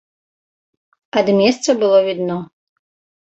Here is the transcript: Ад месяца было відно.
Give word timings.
Ад 1.21 1.27
месяца 1.39 1.71
было 1.83 1.97
відно. 2.09 2.39